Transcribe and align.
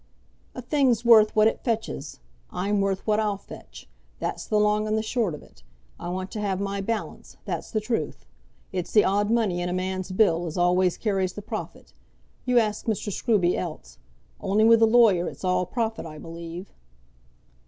"A 0.55 0.63
thing's 0.63 1.05
worth 1.05 1.35
what 1.35 1.47
it 1.47 1.63
fetches. 1.63 2.21
I'm 2.49 2.81
worth 2.81 3.05
what 3.05 3.19
I'll 3.19 3.37
fetch; 3.37 3.87
that's 4.17 4.47
the 4.47 4.59
long 4.59 4.87
and 4.87 4.97
the 4.97 5.03
short 5.03 5.35
of 5.35 5.43
it. 5.43 5.61
I 5.99 6.09
want 6.09 6.31
to 6.31 6.41
have 6.41 6.59
my 6.59 6.81
balance, 6.81 7.37
that's 7.45 7.69
the 7.69 7.79
truth. 7.81 8.25
It's 8.71 8.91
the 8.91 9.05
odd 9.05 9.29
money 9.29 9.61
in 9.61 9.69
a 9.69 9.73
man's 9.73 10.11
bill 10.11 10.47
as 10.47 10.57
always 10.57 10.97
carries 10.97 11.33
the 11.33 11.43
profit. 11.43 11.93
You 12.45 12.57
ask 12.57 12.87
Mr. 12.87 13.11
Scruby 13.13 13.55
else; 13.55 13.99
only 14.39 14.63
with 14.63 14.81
a 14.81 14.87
lawyer 14.87 15.29
it's 15.29 15.43
all 15.43 15.67
profit 15.67 16.07
I 16.07 16.17
believe." 16.17 16.71